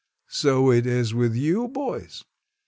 [0.31, 2.23] So it is with you, boys.